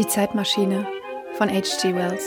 Die 0.00 0.06
Zeitmaschine 0.06 0.86
von 1.34 1.50
H.G. 1.50 1.94
Wells. 1.94 2.24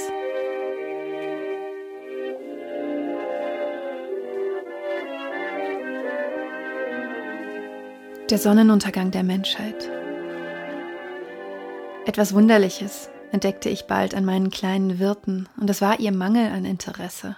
Der 8.30 8.38
Sonnenuntergang 8.38 9.10
der 9.10 9.24
Menschheit. 9.24 9.90
Etwas 12.06 12.36
Wunderliches 12.36 13.10
entdeckte 13.32 13.70
ich 13.70 13.88
bald 13.88 14.14
an 14.14 14.24
meinen 14.24 14.52
kleinen 14.52 15.00
Wirten, 15.00 15.50
und 15.60 15.68
es 15.68 15.82
war 15.82 16.00
ihr 16.00 16.12
Mangel 16.12 16.52
an 16.52 16.66
Interesse. 16.66 17.36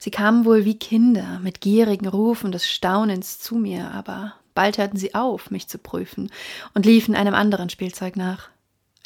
Sie 0.00 0.10
kamen 0.10 0.46
wohl 0.46 0.64
wie 0.64 0.80
Kinder 0.80 1.38
mit 1.44 1.60
gierigen 1.60 2.08
Rufen 2.08 2.50
des 2.50 2.68
Staunens 2.68 3.38
zu 3.38 3.54
mir, 3.54 3.92
aber 3.92 4.34
bald 4.54 4.78
hörten 4.78 4.96
sie 4.96 5.14
auf, 5.14 5.52
mich 5.52 5.68
zu 5.68 5.78
prüfen, 5.78 6.32
und 6.74 6.86
liefen 6.86 7.14
einem 7.14 7.34
anderen 7.34 7.70
Spielzeug 7.70 8.16
nach. 8.16 8.48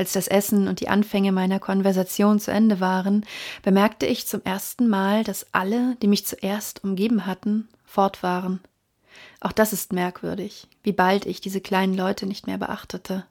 Als 0.02 0.14
das 0.14 0.26
Essen 0.26 0.66
und 0.66 0.80
die 0.80 0.88
Anfänge 0.88 1.30
meiner 1.30 1.60
Konversation 1.60 2.40
zu 2.40 2.50
Ende 2.50 2.80
waren, 2.80 3.24
bemerkte 3.62 4.04
ich 4.04 4.26
zum 4.26 4.42
ersten 4.42 4.88
Mal, 4.88 5.22
dass 5.22 5.46
alle, 5.52 5.94
die 6.02 6.08
mich 6.08 6.26
zuerst 6.26 6.82
umgeben 6.82 7.24
hatten, 7.24 7.68
fort 7.84 8.24
waren. 8.24 8.58
Auch 9.40 9.52
das 9.52 9.72
ist 9.72 9.92
merkwürdig, 9.92 10.66
wie 10.82 10.90
bald 10.90 11.24
ich 11.24 11.40
diese 11.40 11.60
kleinen 11.60 11.94
Leute 11.94 12.26
nicht 12.26 12.48
mehr 12.48 12.58
beachtete. 12.58 13.26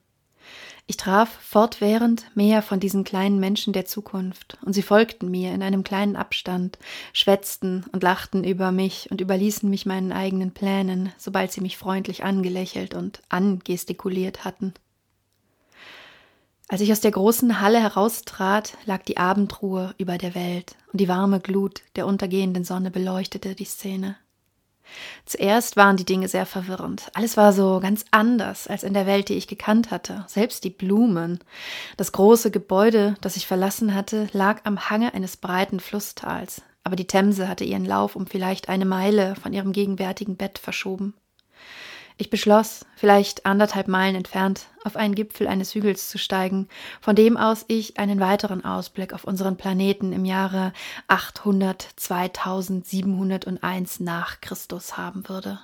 Ich 0.86 0.96
traf 0.96 1.28
fortwährend 1.42 2.24
mehr 2.34 2.62
von 2.62 2.80
diesen 2.80 3.04
kleinen 3.04 3.38
Menschen 3.38 3.74
der 3.74 3.84
Zukunft, 3.84 4.56
und 4.64 4.72
sie 4.72 4.80
folgten 4.80 5.30
mir 5.30 5.52
in 5.52 5.62
einem 5.62 5.84
kleinen 5.84 6.16
Abstand, 6.16 6.78
schwätzten 7.12 7.84
und 7.92 8.02
lachten 8.02 8.44
über 8.44 8.72
mich 8.72 9.10
und 9.10 9.20
überließen 9.20 9.68
mich 9.68 9.84
meinen 9.84 10.10
eigenen 10.10 10.52
Plänen, 10.54 11.12
sobald 11.18 11.52
sie 11.52 11.60
mich 11.60 11.76
freundlich 11.76 12.24
angelächelt 12.24 12.94
und 12.94 13.20
angestikuliert 13.28 14.46
hatten. 14.46 14.72
Als 16.72 16.80
ich 16.80 16.90
aus 16.90 17.02
der 17.02 17.10
großen 17.10 17.60
Halle 17.60 17.82
heraustrat, 17.82 18.78
lag 18.86 19.02
die 19.02 19.18
Abendruhe 19.18 19.94
über 19.98 20.16
der 20.16 20.34
Welt, 20.34 20.74
und 20.90 21.02
die 21.02 21.08
warme 21.08 21.38
Glut 21.38 21.82
der 21.96 22.06
untergehenden 22.06 22.64
Sonne 22.64 22.90
beleuchtete 22.90 23.54
die 23.54 23.66
Szene. 23.66 24.16
Zuerst 25.26 25.76
waren 25.76 25.98
die 25.98 26.06
Dinge 26.06 26.28
sehr 26.28 26.46
verwirrend. 26.46 27.10
Alles 27.12 27.36
war 27.36 27.52
so 27.52 27.78
ganz 27.80 28.06
anders 28.10 28.68
als 28.68 28.84
in 28.84 28.94
der 28.94 29.04
Welt, 29.04 29.28
die 29.28 29.34
ich 29.34 29.48
gekannt 29.48 29.90
hatte. 29.90 30.24
Selbst 30.28 30.64
die 30.64 30.70
Blumen. 30.70 31.40
Das 31.98 32.10
große 32.12 32.50
Gebäude, 32.50 33.16
das 33.20 33.36
ich 33.36 33.46
verlassen 33.46 33.94
hatte, 33.94 34.28
lag 34.32 34.62
am 34.64 34.88
Hange 34.88 35.12
eines 35.12 35.36
breiten 35.36 35.78
Flusstals. 35.78 36.62
Aber 36.84 36.96
die 36.96 37.06
Themse 37.06 37.48
hatte 37.48 37.64
ihren 37.64 37.84
Lauf 37.84 38.16
um 38.16 38.26
vielleicht 38.26 38.70
eine 38.70 38.86
Meile 38.86 39.34
von 39.34 39.52
ihrem 39.52 39.72
gegenwärtigen 39.72 40.38
Bett 40.38 40.58
verschoben. 40.58 41.12
Ich 42.16 42.30
beschloss, 42.30 42.86
vielleicht 42.96 43.46
anderthalb 43.46 43.88
Meilen 43.88 44.14
entfernt, 44.14 44.66
auf 44.84 44.96
einen 44.96 45.14
Gipfel 45.14 45.48
eines 45.48 45.74
Hügels 45.74 46.08
zu 46.08 46.18
steigen, 46.18 46.68
von 47.00 47.16
dem 47.16 47.36
aus 47.36 47.64
ich 47.68 47.98
einen 47.98 48.20
weiteren 48.20 48.64
Ausblick 48.64 49.12
auf 49.12 49.24
unseren 49.24 49.56
Planeten 49.56 50.12
im 50.12 50.24
Jahre 50.24 50.72
800 51.08 51.88
2701 51.96 54.00
nach 54.00 54.40
Christus 54.40 54.96
haben 54.96 55.28
würde. 55.28 55.60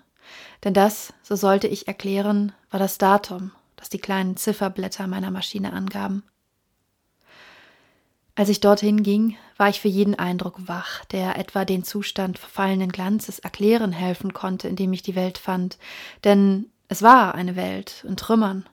Denn 0.65 0.75
das, 0.75 1.13
so 1.23 1.37
sollte 1.37 1.69
ich 1.69 1.89
erklären, 1.89 2.53
war 2.71 2.81
das 2.81 2.99
Datum, 2.99 3.53
das 3.77 3.89
die 3.89 3.99
kleinen 3.99 4.37
Zifferblätter 4.37 5.07
meiner 5.07 5.31
Maschine 5.31 5.73
angaben. 5.73 6.23
Als 8.39 8.50
ich 8.50 8.61
dorthin 8.61 9.03
ging, 9.03 9.36
war 9.56 9.69
ich 9.69 9.81
für 9.81 9.89
jeden 9.89 10.14
Eindruck 10.14 10.69
wach, 10.69 11.05
der 11.06 11.36
etwa 11.36 11.64
den 11.64 11.83
Zustand 11.83 12.39
verfallenen 12.39 12.92
Glanzes 12.92 13.41
erklären 13.41 13.91
helfen 13.91 14.33
konnte, 14.33 14.69
in 14.69 14.77
dem 14.77 14.92
ich 14.92 15.03
die 15.03 15.17
Welt 15.17 15.39
fand, 15.39 15.77
denn 16.22 16.70
es 16.86 17.03
war 17.03 17.34
eine 17.34 17.56
Welt 17.56 18.05
in 18.06 18.16
Trümmern, 18.16 18.64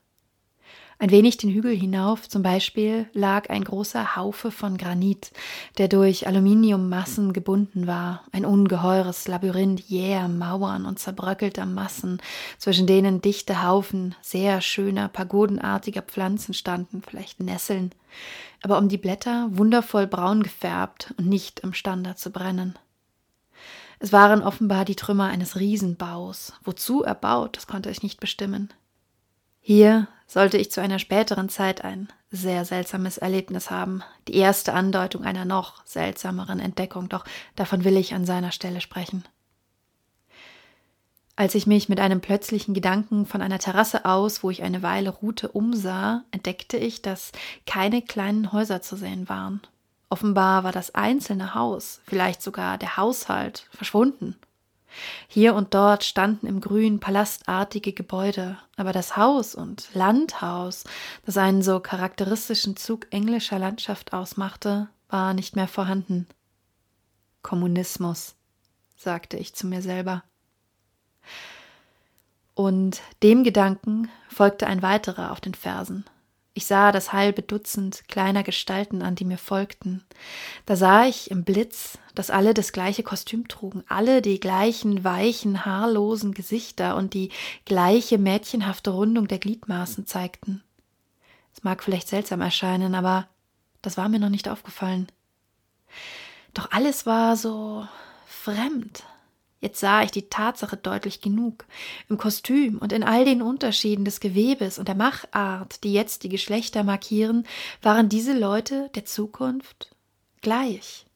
ein 0.98 1.12
wenig 1.12 1.36
den 1.38 1.50
Hügel 1.50 1.76
hinauf 1.76 2.30
zum 2.30 2.42
Beispiel 2.42 3.08
lag 3.14 3.50
ein 3.50 3.66
großer 3.66 4.16
Haufe 4.16 4.50
von 4.50 4.78
Granit, 4.78 5.32
der 5.78 5.90
durch 5.90 6.26
Aluminiummassen 6.26 7.34
gebunden 7.34 7.86
war, 7.86 8.24
ein 8.32 8.46
ungeheures 8.46 9.28
Labyrinth 9.28 9.82
jäher 9.82 10.30
Mauern 10.30 10.86
und 10.86 10.98
zerbröckelter 10.98 11.66
Massen, 11.66 12.22
zwischen 12.58 12.88
denen 12.88 13.22
dichte 13.22 13.64
Haufen 13.64 14.16
sehr 14.22 14.62
schöner, 14.62 15.10
pagodenartiger 15.10 16.02
Pflanzen 16.02 16.54
standen, 16.54 17.02
vielleicht 17.06 17.42
Nesseln, 17.42 17.92
aber 18.64 18.78
um 18.78 18.88
die 18.88 18.98
Blätter 18.98 19.50
wundervoll 19.52 20.08
braun 20.08 20.44
gefärbt 20.44 21.14
und 21.18 21.28
nicht 21.28 21.60
imstande 21.60 22.16
zu 22.16 22.32
brennen. 22.32 22.80
Es 24.00 24.14
waren 24.14 24.42
offenbar 24.42 24.86
die 24.86 24.96
Trümmer 24.96 25.26
eines 25.26 25.58
Riesenbaus. 25.58 26.54
Wozu 26.64 27.04
erbaut, 27.04 27.58
das 27.58 27.68
konnte 27.68 27.90
ich 27.90 28.04
nicht 28.04 28.20
bestimmen. 28.20 28.74
Hier 29.62 30.08
sollte 30.28 30.58
ich 30.58 30.72
zu 30.72 30.82
einer 30.82 31.00
späteren 31.00 31.50
Zeit 31.50 31.84
ein 31.84 32.10
sehr 32.32 32.66
seltsames 32.66 33.18
Erlebnis 33.18 33.70
haben, 33.70 34.04
die 34.28 34.36
erste 34.36 34.74
Andeutung 34.74 35.24
einer 35.24 35.46
noch 35.46 35.86
seltsameren 35.86 36.60
Entdeckung, 36.60 37.10
doch 37.10 37.26
davon 37.56 37.84
will 37.84 37.98
ich 37.98 38.14
an 38.14 38.26
seiner 38.26 38.52
Stelle 38.52 38.82
sprechen. 38.82 39.24
Als 41.38 41.54
ich 41.54 41.68
mich 41.68 41.90
mit 41.90 42.00
einem 42.00 42.22
plötzlichen 42.22 42.74
Gedanken 42.74 43.26
von 43.26 43.42
einer 43.42 43.60
Terrasse 43.60 44.06
aus, 44.06 44.42
wo 44.42 44.50
ich 44.50 44.64
eine 44.64 44.84
Weile 44.84 45.10
ruhte, 45.10 45.50
umsah, 45.50 46.24
entdeckte 46.32 46.78
ich, 46.78 47.02
dass 47.02 47.34
keine 47.66 48.02
kleinen 48.02 48.54
Häuser 48.54 48.82
zu 48.82 48.96
sehen 48.96 49.28
waren. 49.28 49.62
Offenbar 50.10 50.64
war 50.64 50.72
das 50.72 50.96
einzelne 50.96 51.54
Haus, 51.54 52.00
vielleicht 52.06 52.42
sogar 52.42 52.78
der 52.78 52.96
Haushalt, 52.96 53.68
verschwunden. 53.72 54.38
Hier 55.28 55.54
und 55.56 55.74
dort 55.74 56.04
standen 56.04 56.48
im 56.48 56.62
Grün 56.62 57.00
palastartige 57.00 57.94
Gebäude, 57.94 58.58
aber 58.78 58.94
das 58.94 59.18
Haus 59.18 59.56
und 59.56 59.88
Landhaus, 59.94 60.84
das 61.26 61.38
einen 61.38 61.62
so 61.62 61.80
charakteristischen 61.80 62.78
Zug 62.78 63.08
englischer 63.12 63.60
Landschaft 63.60 64.14
ausmachte, 64.14 64.90
war 65.10 65.34
nicht 65.34 65.56
mehr 65.56 65.68
vorhanden. 65.68 66.28
Kommunismus, 67.42 68.36
sagte 68.96 69.38
ich 69.38 69.54
zu 69.54 69.68
mir 69.68 69.82
selber. 69.82 70.24
Und 72.54 73.02
dem 73.22 73.44
Gedanken 73.44 74.10
folgte 74.30 74.66
ein 74.68 74.82
weiterer 74.82 75.32
auf 75.32 75.42
den 75.42 75.54
Fersen. 75.54 76.06
Ich 76.58 76.68
sah 76.68 76.94
das 76.94 77.12
halbe 77.12 77.42
Dutzend 77.42 78.08
kleiner 78.08 78.42
Gestalten 78.42 79.02
an, 79.02 79.16
die 79.16 79.26
mir 79.26 79.38
folgten. 79.38 80.06
Da 80.66 80.78
sah 80.78 81.06
ich 81.06 81.30
im 81.30 81.44
Blitz, 81.44 81.98
dass 82.16 82.30
alle 82.30 82.54
das 82.54 82.72
gleiche 82.72 83.04
Kostüm 83.04 83.50
trugen, 83.50 83.84
alle 83.90 84.22
die 84.22 84.40
gleichen 84.40 85.04
weichen, 85.04 85.66
haarlosen 85.66 86.34
Gesichter 86.34 86.96
und 86.96 87.14
die 87.14 87.30
gleiche 87.66 88.18
mädchenhafte 88.18 88.92
Rundung 88.92 89.28
der 89.28 89.40
Gliedmaßen 89.40 90.08
zeigten. 90.08 90.64
Es 91.54 91.66
mag 91.66 91.84
vielleicht 91.84 92.08
seltsam 92.08 92.40
erscheinen, 92.40 92.96
aber 92.96 93.28
das 93.82 93.98
war 93.98 94.08
mir 94.08 94.20
noch 94.20 94.30
nicht 94.30 94.48
aufgefallen. 94.48 95.08
Doch 96.54 96.72
alles 96.72 97.06
war 97.06 97.36
so 97.36 97.86
fremd, 98.28 99.04
Jetzt 99.66 99.80
sah 99.80 100.04
ich 100.04 100.12
die 100.12 100.30
Tatsache 100.30 100.78
deutlich 100.78 101.22
genug. 101.22 101.66
Im 102.08 102.20
Kostüm 102.20 102.78
und 102.78 102.94
in 102.94 103.04
all 103.04 103.26
den 103.26 103.42
Unterschieden 103.42 104.06
des 104.06 104.20
Gewebes 104.20 104.78
und 104.78 104.88
der 104.88 104.94
Machart, 104.94 105.84
die 105.84 105.92
jetzt 105.92 106.22
die 106.22 106.30
Geschlechter 106.30 106.84
markieren, 106.84 107.48
waren 107.82 108.08
diese 108.08 108.38
Leute 108.38 108.92
der 108.94 109.06
Zukunft 109.06 109.96
gleich. 110.42 111.08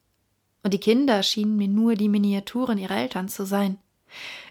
Und 0.64 0.74
die 0.74 0.80
Kinder 0.80 1.22
schienen 1.22 1.58
mir 1.58 1.68
nur 1.68 1.94
die 1.94 2.08
Miniaturen 2.08 2.76
ihrer 2.76 2.96
Eltern 2.96 3.28
zu 3.28 3.46
sein. 3.46 3.78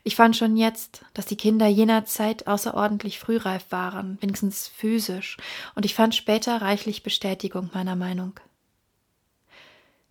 Ich 0.06 0.16
fand 0.16 0.38
schon 0.38 0.56
jetzt, 0.56 1.04
dass 1.14 1.26
die 1.26 1.36
Kinder 1.36 1.68
jener 1.68 2.06
Zeit 2.06 2.48
außerordentlich 2.48 3.20
frühreif 3.20 3.66
waren, 3.70 4.18
wenigstens 4.22 4.70
physisch, 4.70 5.36
und 5.76 5.84
ich 5.84 5.94
fand 5.94 6.16
später 6.16 6.62
reichlich 6.62 7.04
Bestätigung 7.04 7.70
meiner 7.74 7.98
Meinung. 7.98 8.40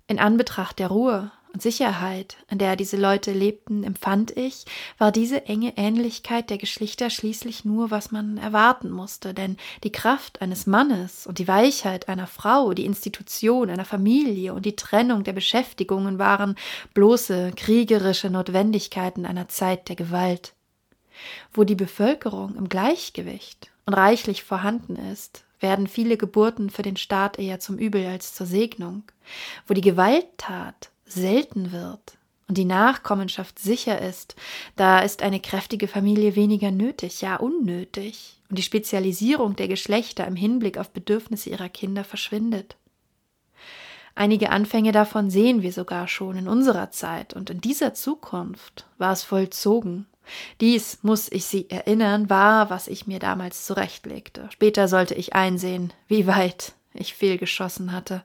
In 0.09 0.19
Anbetracht 0.19 0.79
der 0.79 0.89
Ruhe 0.89 1.33
und 1.53 1.63
Sicherheit, 1.63 2.37
in 2.51 2.59
der 2.59 2.77
diese 2.77 2.97
Leute 2.97 3.33
lebten, 3.33 3.83
empfand 3.85 4.37
ich, 4.37 4.65
war 4.99 5.13
diese 5.13 5.47
enge 5.47 5.77
Ähnlichkeit 5.77 6.51
der 6.51 6.59
Geschlechter 6.59 7.11
schließlich 7.11 7.65
nur, 7.65 7.91
was 7.91 8.11
man 8.11 8.39
erwarten 8.39 8.91
musste, 8.91 9.35
denn 9.35 9.57
die 9.83 9.93
Kraft 9.93 10.43
eines 10.43 10.67
Mannes 10.67 11.27
und 11.27 11.39
die 11.39 11.49
Weichheit 11.49 12.09
einer 12.09 12.27
Frau, 12.27 12.75
die 12.75 12.85
Institution 12.85 13.71
einer 13.71 13.85
Familie 13.85 14.53
und 14.55 14.67
die 14.67 14.77
Trennung 14.77 15.25
der 15.25 15.33
Beschäftigungen 15.33 16.19
waren 16.19 16.57
bloße 16.95 17.53
kriegerische 17.57 18.31
Notwendigkeiten 18.31 19.25
einer 19.25 19.49
Zeit 19.49 19.89
der 19.89 19.97
Gewalt. 19.97 20.55
Wo 21.53 21.65
die 21.65 21.75
Bevölkerung 21.75 22.57
im 22.57 22.69
Gleichgewicht 22.69 23.71
und 23.87 23.95
reichlich 23.95 24.45
vorhanden 24.45 24.97
ist, 24.97 25.45
werden 25.61 25.87
viele 25.87 26.17
Geburten 26.17 26.71
für 26.71 26.83
den 26.83 26.97
Staat 26.97 27.39
eher 27.39 27.59
zum 27.59 27.79
Übel 27.79 28.07
als 28.07 28.35
zur 28.35 28.47
Segnung. 28.47 29.03
Wo 29.67 29.75
die 29.75 29.81
Gewalttat 29.81 30.91
selten 31.09 31.73
wird 31.73 32.19
und 32.49 32.57
die 32.57 32.65
Nachkommenschaft 32.65 33.59
sicher 33.59 34.01
ist, 34.01 34.35
da 34.77 35.01
ist 35.01 35.23
eine 35.23 35.39
kräftige 35.39 35.87
Familie 35.87 36.35
weniger 36.35 36.71
nötig, 36.71 37.21
ja 37.21 37.37
unnötig, 37.37 38.41
und 38.49 38.59
die 38.59 38.63
Spezialisierung 38.63 39.55
der 39.57 39.69
Geschlechter 39.69 40.27
im 40.27 40.35
Hinblick 40.35 40.79
auf 40.79 40.91
Bedürfnisse 40.91 41.51
ihrer 41.51 41.69
Kinder 41.69 42.05
verschwindet. 42.05 42.77
Einige 44.15 44.51
Anfänge 44.51 44.93
davon 44.93 45.31
sehen 45.31 45.63
wir 45.63 45.73
sogar 45.73 46.09
schon 46.09 46.37
in 46.37 46.49
unserer 46.49 46.91
Zeit, 46.91 47.35
und 47.35 47.51
in 47.51 47.61
dieser 47.61 47.93
Zukunft 47.93 48.87
war 48.97 49.13
es 49.13 49.23
vollzogen. 49.23 50.07
Dies, 50.61 50.99
muss 51.03 51.31
ich 51.31 51.45
Sie 51.45 51.69
erinnern, 51.71 52.31
war, 52.31 52.71
was 52.71 52.89
ich 52.89 53.07
mir 53.07 53.19
damals 53.19 53.67
zurechtlegte. 53.67 54.49
Später 54.51 54.89
sollte 54.89 55.15
ich 55.15 55.35
einsehen, 55.35 55.93
wie 56.07 56.27
weit 56.27 56.73
ich 56.95 57.15
fehlgeschossen 57.15 57.93
hatte. 57.93 58.25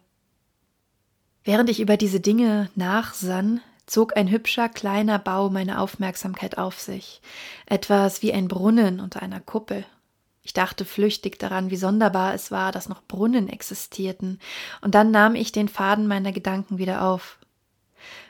Während 1.46 1.70
ich 1.70 1.82
über 1.82 1.98
diese 1.98 2.22
Dinge 2.22 2.70
nachsann, 2.76 3.60
zog 3.86 4.16
ein 4.16 4.30
hübscher 4.30 4.70
kleiner 4.70 5.20
Bau 5.20 5.50
meine 5.50 5.80
Aufmerksamkeit 5.80 6.58
auf 6.58 6.80
sich, 6.80 7.22
etwas 7.66 8.22
wie 8.22 8.32
ein 8.32 8.48
Brunnen 8.48 9.02
unter 9.02 9.22
einer 9.22 9.42
Kuppel. 9.42 9.86
Ich 10.42 10.54
dachte 10.54 10.86
flüchtig 10.86 11.40
daran, 11.40 11.70
wie 11.70 11.76
sonderbar 11.76 12.34
es 12.34 12.50
war, 12.50 12.72
dass 12.72 12.88
noch 12.88 13.04
Brunnen 13.04 13.50
existierten, 13.50 14.40
und 14.82 14.96
dann 14.96 15.12
nahm 15.12 15.36
ich 15.36 15.52
den 15.52 15.68
Faden 15.68 16.08
meiner 16.08 16.32
Gedanken 16.32 16.78
wieder 16.78 17.04
auf. 17.04 17.40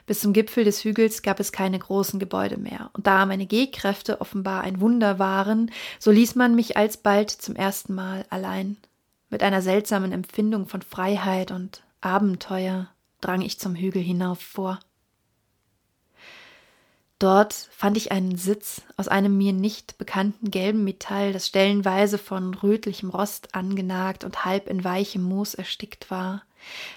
Bis 0.07 0.19
zum 0.19 0.33
Gipfel 0.33 0.63
des 0.63 0.83
Hügels 0.83 1.21
gab 1.21 1.39
es 1.39 1.51
keine 1.51 1.77
großen 1.77 2.19
Gebäude 2.19 2.57
mehr, 2.57 2.89
und 2.94 3.06
da 3.06 3.27
meine 3.27 3.45
Gehkräfte 3.45 4.21
offenbar 4.21 4.62
ein 4.62 4.81
Wunder 4.81 5.19
waren, 5.19 5.71
so 6.00 6.10
ließ 6.10 6.33
man 6.33 6.56
mich 6.56 6.77
alsbald 6.77 7.30
zum 7.30 7.56
ersten 7.56 7.94
Mal 7.94 8.25
allein. 8.31 8.77
Mit 9.30 9.44
einer 9.44 9.62
seltsamen 9.62 10.12
Empfindung 10.12 10.68
von 10.68 10.81
Freiheit 10.81 11.51
und 11.51 11.83
Abenteuer 12.01 12.89
drang 13.24 13.42
ich 13.42 13.60
zum 13.60 13.75
Hügel 13.75 14.02
hinauf 14.02 14.40
vor. 14.42 14.80
Dort 17.20 17.54
fand 17.54 17.96
ich 17.96 18.12
einen 18.12 18.36
Sitz 18.38 18.81
aus 18.98 19.08
einem 19.08 19.38
mir 19.38 19.54
nicht 19.54 19.98
bekannten 19.98 20.52
gelben 20.52 20.84
Metall, 20.84 21.31
das 21.31 21.48
stellenweise 21.48 22.18
von 22.18 22.54
rötlichem 22.54 23.10
Rost 23.10 23.56
angenagt 23.56 24.25
und 24.25 24.44
halb 24.44 24.68
in 24.68 24.84
weichem 24.84 25.24
Moos 25.24 25.54
erstickt 25.54 26.12
war. 26.12 26.44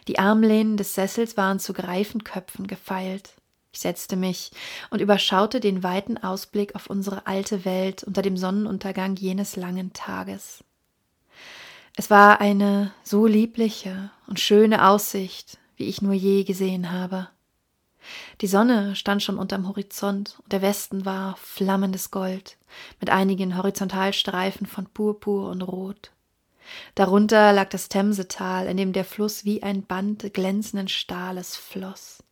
Die 0.09 0.19
Armlehnen 0.19 0.77
des 0.77 0.95
Sessels 0.95 1.37
waren 1.37 1.61
zu 1.61 1.73
Greifenköpfen 1.73 2.67
gefeilt. 2.67 3.35
Ich 3.73 3.81
setzte 3.81 4.17
mich 4.17 4.51
und 4.91 5.01
überschaute 5.01 5.61
den 5.61 5.83
weiten 5.83 6.19
Ausblick 6.19 6.75
auf 6.75 6.89
unsere 6.89 7.27
alte 7.27 7.65
Welt 7.65 8.03
unter 8.03 8.23
dem 8.23 8.37
Sonnenuntergang 8.37 9.17
jenes 9.17 9.55
langen 9.55 9.93
Tages. 9.93 10.65
Es 11.95 12.11
war 12.11 12.41
eine 12.41 12.93
so 13.05 13.27
liebliche 13.27 14.11
und 14.27 14.41
schöne 14.41 14.89
Aussicht, 14.89 15.59
wie 15.77 15.85
ich 15.85 16.03
nur 16.03 16.15
je 16.15 16.45
gesehen 16.45 16.93
habe. 16.93 17.29
Die 18.41 18.47
Sonne 18.47 18.95
stand 18.95 19.23
schon 19.23 19.39
unterm 19.39 19.67
Horizont 19.67 20.39
und 20.43 20.53
der 20.53 20.63
Westen 20.63 21.05
war 21.05 21.37
flammendes 21.37 22.11
Gold 22.11 22.57
mit 23.01 23.11
einigen 23.11 23.57
Horizontalstreifen 23.57 24.67
von 24.67 24.87
Purpur 24.87 25.51
und 25.51 25.63
Rot. 25.63 26.13
Darunter 26.95 27.53
lag 27.53 27.69
das 27.69 27.89
Themsetal, 27.89 28.67
in 28.67 28.77
dem 28.77 28.93
der 28.93 29.05
Fluss 29.05 29.45
wie 29.45 29.63
ein 29.63 29.85
Band 29.85 30.33
glänzenden 30.35 30.89
Stahles 30.89 31.57
floss. 31.57 32.23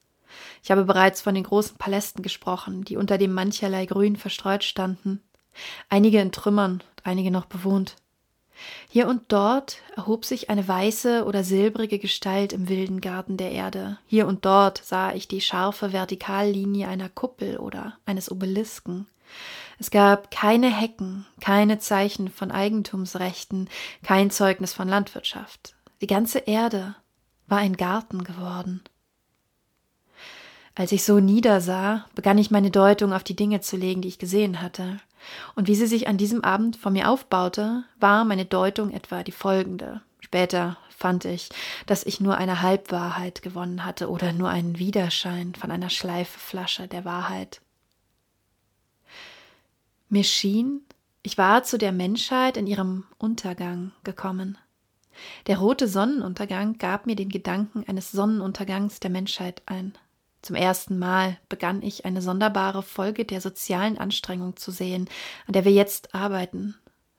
Ich 0.62 0.70
habe 0.70 0.84
bereits 0.84 1.22
von 1.22 1.34
den 1.34 1.44
großen 1.44 1.76
Palästen 1.76 2.22
gesprochen, 2.22 2.84
die 2.84 2.96
unter 2.96 3.18
dem 3.18 3.32
mancherlei 3.32 3.86
Grün 3.86 4.16
verstreut 4.16 4.64
standen, 4.64 5.22
einige 5.88 6.20
in 6.20 6.32
Trümmern, 6.32 6.82
einige 7.04 7.30
noch 7.30 7.46
bewohnt. 7.46 7.96
Hier 8.88 9.08
und 9.08 9.22
dort 9.28 9.78
erhob 9.96 10.24
sich 10.24 10.50
eine 10.50 10.66
weiße 10.66 11.24
oder 11.24 11.44
silbrige 11.44 11.98
Gestalt 11.98 12.52
im 12.52 12.68
wilden 12.68 13.00
Garten 13.00 13.36
der 13.36 13.52
Erde. 13.52 13.98
Hier 14.06 14.26
und 14.26 14.44
dort 14.44 14.82
sah 14.84 15.12
ich 15.12 15.28
die 15.28 15.40
scharfe 15.40 15.92
Vertikallinie 15.92 16.88
einer 16.88 17.08
Kuppel 17.08 17.58
oder 17.58 17.96
eines 18.06 18.30
Obelisken. 18.30 19.06
Es 19.78 19.90
gab 19.90 20.30
keine 20.30 20.74
Hecken, 20.74 21.26
keine 21.40 21.78
Zeichen 21.78 22.30
von 22.30 22.50
Eigentumsrechten, 22.50 23.68
kein 24.02 24.30
Zeugnis 24.30 24.72
von 24.72 24.88
Landwirtschaft. 24.88 25.74
Die 26.00 26.06
ganze 26.06 26.38
Erde 26.40 26.94
war 27.46 27.58
ein 27.58 27.76
Garten 27.76 28.24
geworden. 28.24 28.82
Als 30.76 30.90
ich 30.90 31.04
so 31.04 31.20
niedersah, 31.20 32.04
begann 32.14 32.38
ich 32.38 32.50
meine 32.50 32.70
Deutung 32.70 33.12
auf 33.12 33.22
die 33.22 33.36
Dinge 33.36 33.60
zu 33.60 33.76
legen, 33.76 34.02
die 34.02 34.08
ich 34.08 34.18
gesehen 34.18 34.60
hatte. 34.60 35.00
Und 35.54 35.68
wie 35.68 35.74
sie 35.74 35.86
sich 35.86 36.08
an 36.08 36.16
diesem 36.16 36.42
Abend 36.44 36.76
vor 36.76 36.92
mir 36.92 37.10
aufbaute, 37.10 37.84
war 37.98 38.24
meine 38.24 38.44
Deutung 38.44 38.90
etwa 38.90 39.22
die 39.22 39.32
folgende. 39.32 40.02
Später 40.20 40.76
fand 40.90 41.24
ich, 41.24 41.50
dass 41.86 42.04
ich 42.04 42.20
nur 42.20 42.36
eine 42.36 42.62
Halbwahrheit 42.62 43.42
gewonnen 43.42 43.84
hatte 43.84 44.08
oder 44.08 44.32
nur 44.32 44.48
einen 44.48 44.78
Widerschein 44.78 45.54
von 45.54 45.70
einer 45.70 45.90
Schleifeflasche 45.90 46.88
der 46.88 47.04
Wahrheit. 47.04 47.60
Mir 50.08 50.24
schien, 50.24 50.80
ich 51.22 51.38
war 51.38 51.62
zu 51.64 51.78
der 51.78 51.92
Menschheit 51.92 52.56
in 52.56 52.66
ihrem 52.66 53.04
Untergang 53.18 53.92
gekommen. 54.04 54.58
Der 55.46 55.58
rote 55.58 55.88
Sonnenuntergang 55.88 56.78
gab 56.78 57.06
mir 57.06 57.16
den 57.16 57.28
Gedanken 57.28 57.84
eines 57.86 58.10
Sonnenuntergangs 58.12 59.00
der 59.00 59.10
Menschheit 59.10 59.62
ein. 59.66 59.94
Zum 60.44 60.56
ersten 60.56 60.98
Mal 60.98 61.38
begann 61.48 61.80
ich 61.80 62.04
eine 62.04 62.20
sonderbare 62.20 62.82
Folge 62.82 63.24
der 63.24 63.40
sozialen 63.40 63.96
Anstrengung 63.96 64.58
zu 64.58 64.72
sehen, 64.72 65.08
an 65.46 65.54
der 65.54 65.64
wir 65.64 65.72
jetzt 65.72 66.14
arbeiten. 66.14 66.74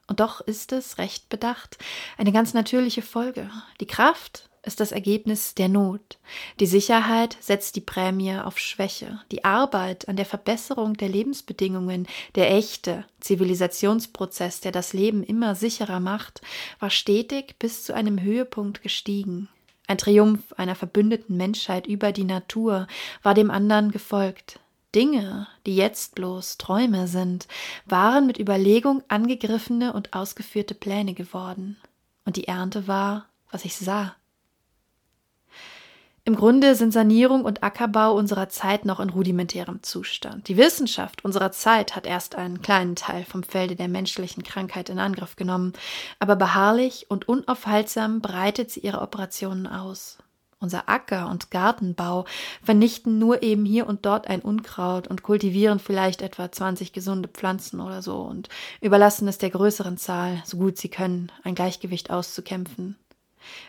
Und 0.05 0.19
doch 0.19 0.41
ist 0.41 0.71
es, 0.71 0.99
recht 0.99 1.27
bedacht, 1.27 1.79
eine 2.19 2.31
ganz 2.31 2.53
natürliche 2.53 3.01
Folge. 3.01 3.49
Die 3.81 3.87
Kraft 3.87 4.51
ist 4.61 4.79
das 4.79 4.91
Ergebnis 4.91 5.55
der 5.55 5.69
Not. 5.69 6.19
Die 6.59 6.67
Sicherheit 6.67 7.35
setzt 7.39 7.75
die 7.75 7.81
Prämie 7.81 8.37
auf 8.37 8.59
Schwäche. 8.59 9.19
Die 9.31 9.43
Arbeit 9.43 10.07
an 10.07 10.17
der 10.17 10.27
Verbesserung 10.27 10.93
der 10.93 11.09
Lebensbedingungen, 11.09 12.07
der 12.35 12.51
echte 12.51 13.05
Zivilisationsprozess, 13.21 14.61
der 14.61 14.71
das 14.71 14.93
Leben 14.93 15.23
immer 15.23 15.55
sicherer 15.55 15.99
macht, 15.99 16.41
war 16.77 16.91
stetig 16.91 17.55
bis 17.57 17.83
zu 17.85 17.95
einem 17.95 18.21
Höhepunkt 18.21 18.83
gestiegen. 18.83 19.49
Ein 19.87 19.97
Triumph 19.97 20.53
einer 20.57 20.75
verbündeten 20.75 21.37
Menschheit 21.37 21.87
über 21.87 22.11
die 22.11 22.23
Natur 22.23 22.87
war 23.21 23.33
dem 23.33 23.51
anderen 23.51 23.91
gefolgt. 23.91 24.59
Dinge, 24.95 25.47
die 25.65 25.75
jetzt 25.75 26.15
bloß 26.15 26.57
Träume 26.57 27.07
sind, 27.07 27.47
waren 27.85 28.25
mit 28.25 28.39
Überlegung 28.39 29.03
angegriffene 29.09 29.93
und 29.93 30.13
ausgeführte 30.13 30.73
Pläne 30.73 31.13
geworden. 31.13 31.77
Und 32.23 32.37
die 32.37 32.47
Ernte 32.47 32.87
war, 32.87 33.27
was 33.51 33.65
ich 33.65 33.75
sah. 33.75 34.15
Im 36.27 36.35
Grunde 36.35 36.73
sind 36.73 36.91
Sanierung 36.91 37.45
und 37.45 37.61
Ackerbau 37.61 38.15
unserer 38.15 38.49
Zeit 38.49 38.83
noch 38.83 38.99
in 38.99 39.11
rudimentärem 39.11 39.83
Zustand. 39.83 40.47
Die 40.47 40.57
Wissenschaft 40.57 41.23
unserer 41.23 41.51
Zeit 41.51 41.95
hat 41.95 42.07
erst 42.07 42.33
einen 42.33 42.63
kleinen 42.63 42.95
Teil 42.95 43.23
vom 43.25 43.43
Felde 43.43 43.75
der 43.75 43.87
menschlichen 43.87 44.41
Krankheit 44.41 44.89
in 44.89 44.97
Angriff 44.97 45.35
genommen, 45.35 45.73
aber 46.17 46.35
beharrlich 46.35 47.05
und 47.09 47.29
unaufhaltsam 47.29 48.21
breitet 48.21 48.71
sie 48.71 48.79
ihre 48.79 49.01
Operationen 49.01 49.67
aus. 49.67 50.17
Unser 50.59 50.89
Acker- 50.89 51.29
und 51.29 51.51
Gartenbau 51.51 52.25
vernichten 52.63 53.19
nur 53.19 53.43
eben 53.43 53.63
hier 53.63 53.85
und 53.85 54.07
dort 54.07 54.27
ein 54.27 54.41
Unkraut 54.41 55.07
und 55.07 55.21
kultivieren 55.21 55.77
vielleicht 55.77 56.23
etwa 56.23 56.51
20 56.51 56.91
gesunde 56.91 57.29
Pflanzen 57.29 57.79
oder 57.79 58.01
so 58.01 58.21
und 58.21 58.49
überlassen 58.81 59.27
es 59.27 59.37
der 59.37 59.51
größeren 59.51 59.97
Zahl, 59.97 60.41
so 60.43 60.57
gut 60.57 60.79
sie 60.79 60.89
können, 60.89 61.31
ein 61.43 61.53
Gleichgewicht 61.53 62.09
auszukämpfen. 62.09 62.95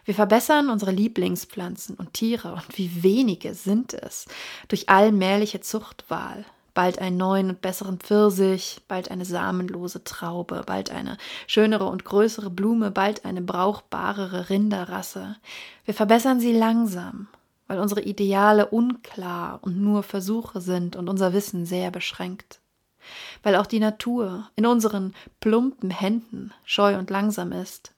Wir 0.05 0.15
verbessern 0.15 0.71
unsere 0.71 0.91
Lieblingspflanzen 0.93 1.97
und 1.97 2.13
Tiere, 2.13 2.53
und 2.53 2.79
wie 2.79 3.03
wenige 3.03 3.55
sind 3.55 3.95
es, 3.95 4.27
durch 4.69 4.89
allmähliche 4.89 5.61
Zuchtwahl. 5.61 6.45
Bald 6.75 6.99
einen 6.99 7.17
neuen 7.17 7.49
und 7.49 7.63
besseren 7.63 7.99
Pfirsich, 7.99 8.83
bald 8.87 9.11
eine 9.11 9.25
samenlose 9.25 10.05
Traube, 10.05 10.63
bald 10.67 10.91
eine 10.91 11.17
schönere 11.47 11.87
und 11.87 12.05
größere 12.05 12.51
Blume, 12.51 12.91
bald 12.91 13.25
eine 13.25 13.41
brauchbarere 13.41 14.51
Rinderrasse. 14.51 15.37
Wir 15.87 15.95
verbessern 15.95 16.39
sie 16.39 16.53
langsam, 16.53 17.29
weil 17.67 17.81
unsere 17.81 18.03
Ideale 18.03 18.67
unklar 18.67 19.61
und 19.63 19.81
nur 19.81 20.03
Versuche 20.03 20.61
sind 20.61 20.97
und 20.97 21.09
unser 21.09 21.33
Wissen 21.33 21.65
sehr 21.65 21.91
beschränkt. 21.91 22.61
Weil 23.43 23.57
auch 23.57 23.67
die 23.67 23.81
Natur 23.81 24.51
in 24.55 24.67
unseren 24.67 25.15
plumpen 25.41 25.91
Händen 25.91 26.53
scheu 26.67 26.99
und 26.99 27.09
langsam 27.09 27.53
ist. 27.53 27.95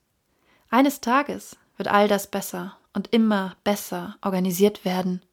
Eines 0.69 1.01
Tages 1.01 1.57
wird 1.79 1.87
all 1.87 2.07
das 2.07 2.27
besser 2.27 2.77
und 2.93 3.07
immer 3.11 3.55
besser 3.63 4.17
organisiert 4.21 4.85
werden. 4.85 5.23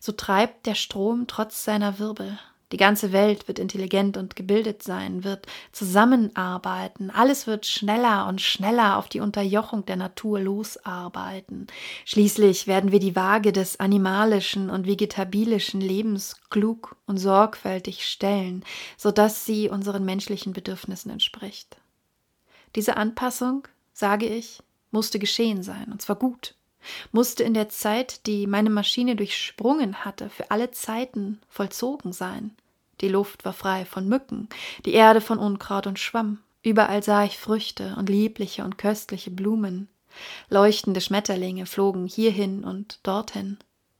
So 0.00 0.12
treibt 0.12 0.66
der 0.66 0.74
Strom 0.74 1.26
trotz 1.28 1.62
seiner 1.64 1.98
Wirbel. 1.98 2.38
Die 2.72 2.76
ganze 2.76 3.12
Welt 3.12 3.48
wird 3.48 3.58
intelligent 3.58 4.18
und 4.18 4.36
gebildet 4.36 4.82
sein, 4.82 5.24
wird 5.24 5.46
zusammenarbeiten, 5.72 7.10
alles 7.10 7.46
wird 7.46 7.64
schneller 7.64 8.26
und 8.26 8.42
schneller 8.42 8.98
auf 8.98 9.08
die 9.08 9.20
Unterjochung 9.20 9.86
der 9.86 9.96
Natur 9.96 10.38
losarbeiten. 10.40 11.66
Schließlich 12.04 12.66
werden 12.66 12.92
wir 12.92 13.00
die 13.00 13.16
Waage 13.16 13.52
des 13.52 13.80
animalischen 13.80 14.68
und 14.68 14.86
vegetabilischen 14.86 15.80
Lebens 15.80 16.36
klug 16.50 16.96
und 17.06 17.16
sorgfältig 17.16 18.06
stellen, 18.06 18.64
so 18.98 19.10
dass 19.10 19.46
sie 19.46 19.70
unseren 19.70 20.04
menschlichen 20.04 20.52
Bedürfnissen 20.52 21.10
entspricht. 21.10 21.78
Diese 22.74 22.98
Anpassung, 22.98 23.66
sage 23.94 24.26
ich, 24.26 24.62
musste 24.90 25.18
geschehen 25.18 25.62
sein, 25.62 25.90
und 25.90 26.02
zwar 26.02 26.16
gut, 26.16 26.54
musste 27.12 27.42
in 27.42 27.54
der 27.54 27.68
Zeit, 27.68 28.26
die 28.26 28.46
meine 28.46 28.70
Maschine 28.70 29.16
durchsprungen 29.16 30.04
hatte, 30.04 30.30
für 30.30 30.50
alle 30.50 30.70
Zeiten 30.70 31.40
vollzogen 31.48 32.12
sein. 32.12 32.52
Die 33.00 33.08
Luft 33.08 33.44
war 33.44 33.52
frei 33.52 33.84
von 33.84 34.08
Mücken, 34.08 34.48
die 34.84 34.92
Erde 34.92 35.20
von 35.20 35.38
Unkraut 35.38 35.86
und 35.86 35.98
Schwamm. 35.98 36.40
Überall 36.62 37.02
sah 37.02 37.24
ich 37.24 37.38
Früchte 37.38 37.94
und 37.96 38.08
liebliche 38.08 38.64
und 38.64 38.78
köstliche 38.78 39.30
Blumen. 39.30 39.88
Leuchtende 40.48 41.00
Schmetterlinge 41.00 41.66
flogen 41.66 42.06
hierhin 42.06 42.64
und 42.64 42.98
dorthin. 43.04 43.58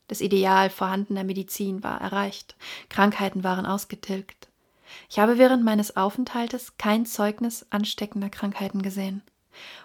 Das 0.08 0.20
Ideal 0.20 0.70
vorhandener 0.70 1.22
Medizin 1.22 1.84
war 1.84 2.00
erreicht. 2.00 2.56
Krankheiten 2.88 3.44
waren 3.44 3.66
ausgetilgt. 3.66 4.48
Ich 5.10 5.18
habe 5.18 5.38
während 5.38 5.64
meines 5.64 5.96
Aufenthaltes 5.96 6.78
kein 6.78 7.04
Zeugnis 7.04 7.66
ansteckender 7.70 8.30
Krankheiten 8.30 8.82
gesehen. 8.82 9.22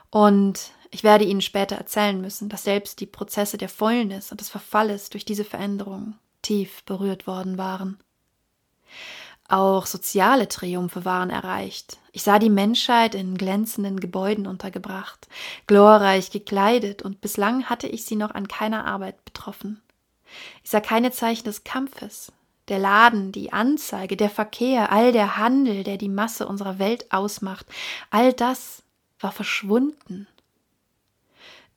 Und 0.09 0.71
Ich 0.93 1.03
werde 1.03 1.25
Ihnen 1.25 1.41
später 1.41 1.75
erzählen 1.75 2.21
müssen, 2.21 2.49
dass 2.49 2.65
selbst 2.65 2.99
die 2.99 3.07
Prozesse 3.07 3.57
der 3.57 3.67
Fäulnis 3.67 4.31
und 4.31 4.39
des 4.39 4.49
Verfalles 4.49 5.09
durch 5.09 5.25
diese 5.25 5.43
Veränderung 5.43 6.19
tief 6.43 6.83
berührt 6.83 7.25
worden 7.25 7.57
waren. 7.57 7.97
Auch 9.47 9.87
soziale 9.87 10.47
Triumphe 10.47 11.03
waren 11.03 11.31
erreicht. 11.31 11.97
Ich 12.11 12.21
sah 12.21 12.37
die 12.37 12.51
Menschheit 12.51 13.15
in 13.15 13.35
glänzenden 13.35 13.99
Gebäuden 13.99 14.45
untergebracht, 14.45 15.27
glorreich 15.65 16.29
gekleidet, 16.29 17.01
und 17.01 17.21
bislang 17.21 17.65
hatte 17.71 17.87
ich 17.87 18.05
sie 18.05 18.15
noch 18.15 18.31
an 18.31 18.47
keiner 18.47 18.85
Arbeit 18.85 19.25
betroffen. 19.25 19.81
Ich 20.63 20.69
sah 20.69 20.79
keine 20.79 21.11
Zeichen 21.11 21.45
des 21.45 21.63
Kampfes. 21.63 22.31
Der 22.67 22.77
Laden, 22.77 23.31
die 23.31 23.51
Anzeige, 23.51 24.15
der 24.15 24.29
Verkehr, 24.29 24.91
all 24.91 25.11
der 25.11 25.37
Handel, 25.37 25.83
der 25.83 25.97
die 25.97 26.07
Masse 26.07 26.47
unserer 26.47 26.77
Welt 26.77 27.11
ausmacht, 27.11 27.65
all 28.11 28.31
das 28.31 28.83
war 29.19 29.31
verschwunden. 29.31 30.27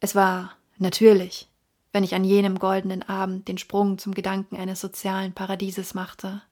Es 0.00 0.15
war 0.15 0.53
natürlich, 0.79 1.49
wenn 1.93 2.05
ich 2.05 2.15
an 2.15 2.25
jenem 2.25 2.59
goldenen 2.59 3.03
Abend 3.03 3.49
den 3.49 3.59
Sprung 3.59 3.99
zum 3.99 4.15
Gedanken 4.15 4.57
eines 4.57 4.81
sozialen 4.81 5.33
Paradieses 5.33 5.95
machte. 5.95 6.43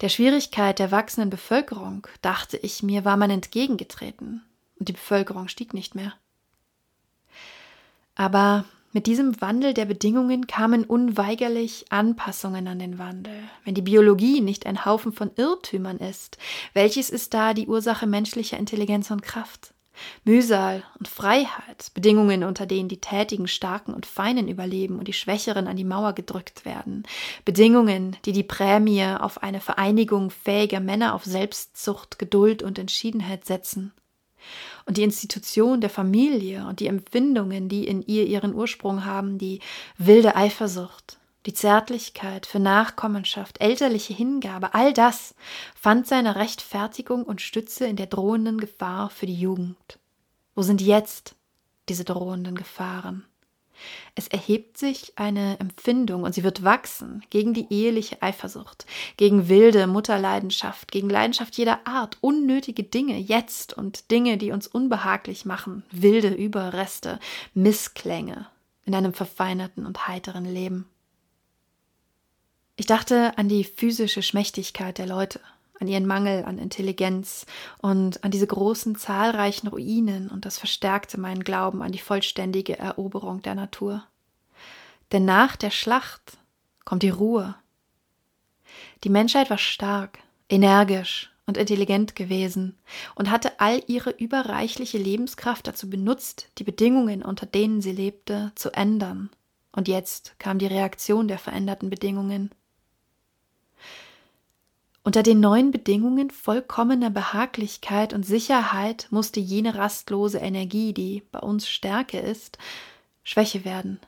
Der 0.00 0.08
Schwierigkeit 0.08 0.78
der 0.78 0.90
wachsenden 0.90 1.30
Bevölkerung, 1.30 2.06
dachte 2.22 2.56
ich 2.56 2.82
mir, 2.82 3.04
war 3.04 3.16
man 3.16 3.30
entgegengetreten, 3.30 4.42
und 4.78 4.88
die 4.88 4.92
Bevölkerung 4.92 5.48
stieg 5.48 5.74
nicht 5.74 5.94
mehr. 5.94 6.12
Aber 8.14 8.64
mit 8.92 9.06
diesem 9.06 9.38
Wandel 9.42 9.74
der 9.74 9.84
Bedingungen 9.84 10.46
kamen 10.46 10.84
unweigerlich 10.84 11.84
Anpassungen 11.90 12.66
an 12.66 12.78
den 12.78 12.98
Wandel. 12.98 13.42
Wenn 13.64 13.74
die 13.74 13.82
Biologie 13.82 14.40
nicht 14.40 14.64
ein 14.64 14.86
Haufen 14.86 15.12
von 15.12 15.30
Irrtümern 15.36 15.98
ist, 15.98 16.38
welches 16.72 17.10
ist 17.10 17.34
da 17.34 17.52
die 17.52 17.66
Ursache 17.66 18.06
menschlicher 18.06 18.56
Intelligenz 18.56 19.10
und 19.10 19.20
Kraft? 19.20 19.74
Mühsal 20.24 20.82
und 20.98 21.08
Freiheit, 21.08 21.90
Bedingungen, 21.94 22.44
unter 22.44 22.66
denen 22.66 22.88
die 22.88 23.00
Tätigen, 23.00 23.48
Starken 23.48 23.94
und 23.94 24.06
Feinen 24.06 24.48
überleben 24.48 24.98
und 24.98 25.08
die 25.08 25.12
Schwächeren 25.12 25.66
an 25.66 25.76
die 25.76 25.84
Mauer 25.84 26.12
gedrückt 26.12 26.64
werden, 26.64 27.04
Bedingungen, 27.44 28.16
die 28.24 28.32
die 28.32 28.42
Prämie 28.42 29.04
auf 29.04 29.42
eine 29.42 29.60
Vereinigung 29.60 30.30
fähiger 30.30 30.80
Männer 30.80 31.14
auf 31.14 31.24
Selbstzucht, 31.24 32.18
Geduld 32.18 32.62
und 32.62 32.78
Entschiedenheit 32.78 33.44
setzen. 33.44 33.92
Und 34.84 34.96
die 34.96 35.02
Institution 35.02 35.80
der 35.80 35.90
Familie 35.90 36.66
und 36.68 36.80
die 36.80 36.86
Empfindungen, 36.86 37.68
die 37.68 37.86
in 37.86 38.02
ihr 38.02 38.26
ihren 38.26 38.54
Ursprung 38.54 39.04
haben, 39.04 39.38
die 39.38 39.60
wilde 39.98 40.36
Eifersucht, 40.36 41.18
die 41.46 41.54
Zärtlichkeit 41.54 42.44
für 42.44 42.58
Nachkommenschaft, 42.58 43.60
elterliche 43.60 44.12
Hingabe, 44.12 44.74
all 44.74 44.92
das 44.92 45.34
fand 45.80 46.06
seine 46.06 46.36
Rechtfertigung 46.36 47.22
und 47.22 47.40
Stütze 47.40 47.86
in 47.86 47.96
der 47.96 48.06
drohenden 48.06 48.58
Gefahr 48.58 49.10
für 49.10 49.26
die 49.26 49.40
Jugend. 49.40 49.98
Wo 50.54 50.62
sind 50.62 50.80
jetzt 50.80 51.36
diese 51.88 52.04
drohenden 52.04 52.56
Gefahren? 52.56 53.24
Es 54.14 54.26
erhebt 54.26 54.78
sich 54.78 55.12
eine 55.16 55.60
Empfindung 55.60 56.22
und 56.22 56.34
sie 56.34 56.42
wird 56.42 56.64
wachsen 56.64 57.22
gegen 57.28 57.52
die 57.52 57.66
eheliche 57.70 58.22
Eifersucht, 58.22 58.86
gegen 59.18 59.48
wilde 59.48 59.86
Mutterleidenschaft, 59.86 60.90
gegen 60.90 61.10
Leidenschaft 61.10 61.56
jeder 61.58 61.86
Art, 61.86 62.16
unnötige 62.22 62.82
Dinge 62.82 63.18
jetzt 63.18 63.74
und 63.74 64.10
Dinge, 64.10 64.38
die 64.38 64.50
uns 64.50 64.66
unbehaglich 64.66 65.44
machen, 65.44 65.84
wilde 65.90 66.28
Überreste, 66.28 67.20
Missklänge 67.52 68.46
in 68.84 68.94
einem 68.94 69.12
verfeinerten 69.12 69.84
und 69.84 70.08
heiteren 70.08 70.46
Leben. 70.46 70.88
Ich 72.76 72.86
dachte 72.86 73.36
an 73.38 73.48
die 73.48 73.64
physische 73.64 74.22
Schmächtigkeit 74.22 74.98
der 74.98 75.06
Leute, 75.06 75.40
an 75.80 75.88
ihren 75.88 76.06
Mangel 76.06 76.44
an 76.44 76.58
Intelligenz 76.58 77.46
und 77.78 78.22
an 78.22 78.30
diese 78.30 78.46
großen 78.46 78.96
zahlreichen 78.96 79.68
Ruinen, 79.68 80.28
und 80.28 80.44
das 80.44 80.58
verstärkte 80.58 81.18
meinen 81.18 81.42
Glauben 81.42 81.82
an 81.82 81.92
die 81.92 81.98
vollständige 81.98 82.78
Eroberung 82.78 83.40
der 83.42 83.54
Natur. 83.54 84.04
Denn 85.12 85.24
nach 85.24 85.56
der 85.56 85.70
Schlacht 85.70 86.38
kommt 86.84 87.02
die 87.02 87.10
Ruhe. 87.10 87.54
Die 89.04 89.10
Menschheit 89.10 89.50
war 89.50 89.58
stark, 89.58 90.18
energisch 90.48 91.32
und 91.46 91.56
intelligent 91.56 92.14
gewesen 92.16 92.76
und 93.14 93.30
hatte 93.30 93.60
all 93.60 93.82
ihre 93.86 94.10
überreichliche 94.10 94.98
Lebenskraft 94.98 95.66
dazu 95.66 95.88
benutzt, 95.88 96.48
die 96.58 96.64
Bedingungen, 96.64 97.22
unter 97.22 97.46
denen 97.46 97.80
sie 97.80 97.92
lebte, 97.92 98.52
zu 98.54 98.70
ändern. 98.72 99.30
Und 99.72 99.88
jetzt 99.88 100.38
kam 100.38 100.58
die 100.58 100.66
Reaktion 100.66 101.28
der 101.28 101.38
veränderten 101.38 101.90
Bedingungen. 101.90 102.50
Unter 105.06 105.22
den 105.22 105.38
neuen 105.38 105.70
Bedingungen 105.70 106.30
vollkommener 106.30 107.10
Behaglichkeit 107.10 108.12
und 108.12 108.26
Sicherheit 108.26 109.06
musste 109.10 109.38
jene 109.38 109.76
rastlose 109.76 110.38
Energie, 110.38 110.92
die 110.92 111.22
bei 111.30 111.38
uns 111.38 111.68
Stärke 111.68 112.18
ist, 112.18 112.58
Schwäche 113.22 113.64
werden. 113.64 114.00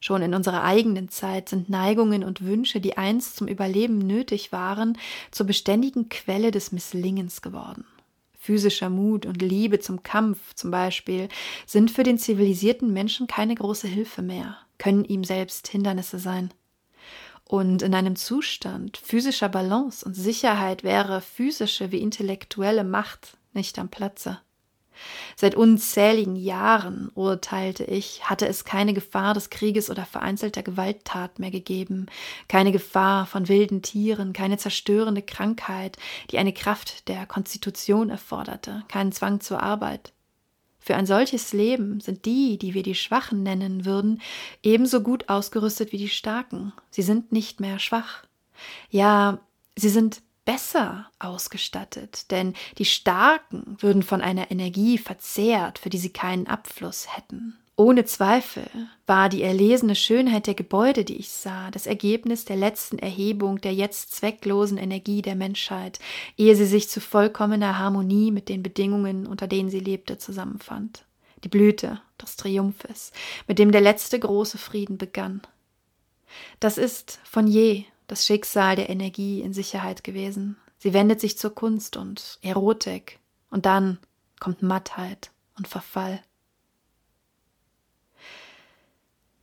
Schon 0.00 0.22
in 0.22 0.34
unserer 0.34 0.64
eigenen 0.64 1.08
Zeit 1.08 1.50
sind 1.50 1.70
Neigungen 1.70 2.24
und 2.24 2.44
Wünsche, 2.44 2.80
die 2.80 2.98
einst 2.98 3.36
zum 3.36 3.46
Überleben 3.46 3.98
nötig 3.98 4.50
waren, 4.50 4.98
zur 5.30 5.46
beständigen 5.46 6.08
Quelle 6.08 6.50
des 6.50 6.72
Misslingens 6.72 7.40
geworden. 7.40 7.84
Physischer 8.36 8.90
Mut 8.90 9.26
und 9.26 9.40
Liebe 9.40 9.78
zum 9.78 10.02
Kampf 10.02 10.54
zum 10.56 10.72
Beispiel 10.72 11.28
sind 11.64 11.92
für 11.92 12.02
den 12.02 12.18
zivilisierten 12.18 12.92
Menschen 12.92 13.28
keine 13.28 13.54
große 13.54 13.86
Hilfe 13.86 14.22
mehr, 14.22 14.56
können 14.78 15.04
ihm 15.04 15.22
selbst 15.22 15.68
Hindernisse 15.68 16.18
sein. 16.18 16.50
Und 17.46 17.82
in 17.82 17.94
einem 17.94 18.16
Zustand 18.16 18.96
physischer 18.96 19.48
Balance 19.48 20.04
und 20.04 20.14
Sicherheit 20.14 20.82
wäre 20.82 21.20
physische 21.20 21.92
wie 21.92 21.98
intellektuelle 21.98 22.84
Macht 22.84 23.36
nicht 23.52 23.78
am 23.78 23.88
Platze. 23.88 24.40
Seit 25.36 25.54
unzähligen 25.54 26.36
Jahren, 26.36 27.10
urteilte 27.14 27.84
ich, 27.84 28.28
hatte 28.30 28.46
es 28.46 28.64
keine 28.64 28.94
Gefahr 28.94 29.34
des 29.34 29.50
Krieges 29.50 29.90
oder 29.90 30.04
vereinzelter 30.06 30.62
Gewalttat 30.62 31.38
mehr 31.38 31.50
gegeben, 31.50 32.06
keine 32.48 32.72
Gefahr 32.72 33.26
von 33.26 33.48
wilden 33.48 33.82
Tieren, 33.82 34.32
keine 34.32 34.56
zerstörende 34.56 35.22
Krankheit, 35.22 35.96
die 36.30 36.38
eine 36.38 36.52
Kraft 36.52 37.08
der 37.08 37.26
Konstitution 37.26 38.10
erforderte, 38.10 38.84
keinen 38.88 39.12
Zwang 39.12 39.40
zur 39.40 39.62
Arbeit. 39.62 40.12
Für 40.84 40.96
ein 40.96 41.06
solches 41.06 41.54
Leben 41.54 42.00
sind 42.00 42.26
die, 42.26 42.58
die 42.58 42.74
wir 42.74 42.82
die 42.82 42.94
Schwachen 42.94 43.42
nennen 43.42 43.86
würden, 43.86 44.20
ebenso 44.62 45.00
gut 45.00 45.30
ausgerüstet 45.30 45.92
wie 45.92 45.96
die 45.96 46.10
Starken. 46.10 46.74
Sie 46.90 47.00
sind 47.00 47.32
nicht 47.32 47.58
mehr 47.58 47.78
schwach. 47.78 48.26
Ja, 48.90 49.38
sie 49.76 49.88
sind 49.88 50.20
besser 50.44 51.10
ausgestattet, 51.18 52.30
denn 52.30 52.52
die 52.76 52.84
Starken 52.84 53.78
würden 53.80 54.02
von 54.02 54.20
einer 54.20 54.50
Energie 54.50 54.98
verzehrt, 54.98 55.78
für 55.78 55.88
die 55.88 55.96
sie 55.96 56.12
keinen 56.12 56.48
Abfluss 56.48 57.16
hätten. 57.16 57.56
Ohne 57.76 58.04
Zweifel 58.04 58.68
war 59.04 59.28
die 59.28 59.42
erlesene 59.42 59.96
Schönheit 59.96 60.46
der 60.46 60.54
Gebäude, 60.54 61.04
die 61.04 61.16
ich 61.16 61.30
sah, 61.30 61.72
das 61.72 61.86
Ergebnis 61.86 62.44
der 62.44 62.54
letzten 62.54 63.00
Erhebung 63.00 63.60
der 63.60 63.74
jetzt 63.74 64.14
zwecklosen 64.14 64.78
Energie 64.78 65.22
der 65.22 65.34
Menschheit, 65.34 65.98
ehe 66.36 66.54
sie 66.54 66.66
sich 66.66 66.88
zu 66.88 67.00
vollkommener 67.00 67.76
Harmonie 67.76 68.30
mit 68.30 68.48
den 68.48 68.62
Bedingungen, 68.62 69.26
unter 69.26 69.48
denen 69.48 69.70
sie 69.70 69.80
lebte, 69.80 70.18
zusammenfand. 70.18 71.04
Die 71.42 71.48
Blüte 71.48 72.00
des 72.22 72.36
Triumphes, 72.36 73.10
mit 73.48 73.58
dem 73.58 73.72
der 73.72 73.80
letzte 73.80 74.20
große 74.20 74.56
Frieden 74.56 74.96
begann. 74.96 75.42
Das 76.60 76.78
ist 76.78 77.18
von 77.24 77.48
je 77.48 77.84
das 78.06 78.24
Schicksal 78.24 78.76
der 78.76 78.88
Energie 78.88 79.40
in 79.40 79.52
Sicherheit 79.52 80.04
gewesen. 80.04 80.56
Sie 80.78 80.92
wendet 80.92 81.20
sich 81.20 81.38
zur 81.38 81.54
Kunst 81.54 81.96
und 81.96 82.38
Erotik, 82.42 83.18
und 83.50 83.66
dann 83.66 83.98
kommt 84.38 84.62
Mattheit 84.62 85.30
und 85.56 85.66
Verfall. 85.66 86.22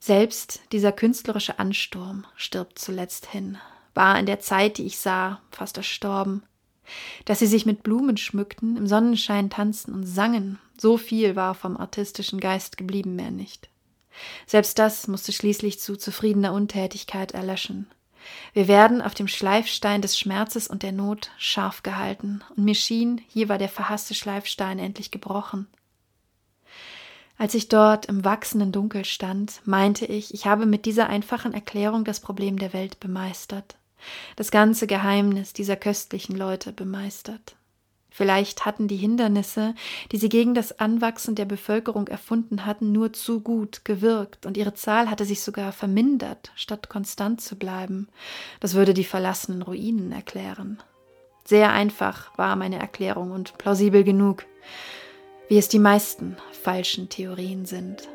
Selbst 0.03 0.61
dieser 0.71 0.91
künstlerische 0.91 1.59
Ansturm 1.59 2.25
stirbt 2.35 2.79
zuletzt 2.79 3.27
hin, 3.27 3.59
war 3.93 4.17
in 4.17 4.25
der 4.25 4.39
Zeit, 4.39 4.79
die 4.79 4.87
ich 4.87 4.97
sah, 4.97 5.39
fast 5.51 5.77
erstorben. 5.77 6.41
Dass 7.25 7.37
sie 7.37 7.45
sich 7.45 7.67
mit 7.67 7.83
Blumen 7.83 8.17
schmückten, 8.17 8.77
im 8.77 8.87
Sonnenschein 8.87 9.51
tanzten 9.51 9.93
und 9.93 10.07
sangen, 10.07 10.57
so 10.75 10.97
viel 10.97 11.35
war 11.35 11.53
vom 11.53 11.77
artistischen 11.77 12.39
Geist 12.39 12.77
geblieben 12.77 13.15
mehr 13.15 13.29
nicht. 13.29 13.69
Selbst 14.47 14.79
das 14.79 15.07
musste 15.07 15.33
schließlich 15.33 15.79
zu 15.79 15.95
zufriedener 15.95 16.53
Untätigkeit 16.53 17.33
erlöschen. 17.33 17.87
Wir 18.53 18.67
werden 18.67 19.03
auf 19.03 19.13
dem 19.13 19.27
Schleifstein 19.27 20.01
des 20.01 20.17
Schmerzes 20.17 20.67
und 20.67 20.81
der 20.81 20.93
Not 20.93 21.29
scharf 21.37 21.83
gehalten, 21.83 22.41
und 22.57 22.65
mir 22.65 22.75
schien, 22.75 23.21
hier 23.27 23.49
war 23.49 23.59
der 23.59 23.69
verhasste 23.69 24.15
Schleifstein 24.15 24.79
endlich 24.79 25.11
gebrochen. 25.11 25.67
Als 27.41 27.55
ich 27.55 27.69
dort 27.69 28.05
im 28.05 28.23
wachsenden 28.23 28.71
Dunkel 28.71 29.03
stand, 29.03 29.61
meinte 29.65 30.05
ich, 30.05 30.31
ich 30.31 30.45
habe 30.45 30.67
mit 30.67 30.85
dieser 30.85 31.09
einfachen 31.09 31.55
Erklärung 31.55 32.03
das 32.03 32.19
Problem 32.19 32.59
der 32.59 32.71
Welt 32.71 32.99
bemeistert, 32.99 33.77
das 34.35 34.51
ganze 34.51 34.85
Geheimnis 34.85 35.51
dieser 35.51 35.75
köstlichen 35.75 36.37
Leute 36.37 36.71
bemeistert. 36.71 37.55
Vielleicht 38.11 38.63
hatten 38.63 38.87
die 38.87 38.95
Hindernisse, 38.95 39.73
die 40.11 40.17
sie 40.17 40.29
gegen 40.29 40.53
das 40.53 40.77
Anwachsen 40.77 41.33
der 41.33 41.45
Bevölkerung 41.45 42.07
erfunden 42.09 42.67
hatten, 42.67 42.91
nur 42.91 43.11
zu 43.11 43.39
gut 43.41 43.85
gewirkt, 43.85 44.45
und 44.45 44.55
ihre 44.55 44.75
Zahl 44.75 45.09
hatte 45.09 45.25
sich 45.25 45.41
sogar 45.41 45.71
vermindert, 45.71 46.51
statt 46.53 46.89
konstant 46.89 47.41
zu 47.41 47.55
bleiben. 47.55 48.07
Das 48.59 48.75
würde 48.75 48.93
die 48.93 49.03
verlassenen 49.03 49.63
Ruinen 49.63 50.11
erklären. 50.11 50.79
Sehr 51.43 51.71
einfach 51.71 52.37
war 52.37 52.55
meine 52.55 52.77
Erklärung 52.77 53.31
und 53.31 53.57
plausibel 53.57 54.03
genug 54.03 54.45
wie 55.51 55.57
es 55.57 55.67
die 55.67 55.79
meisten 55.79 56.37
falschen 56.53 57.09
Theorien 57.09 57.65
sind. 57.65 58.07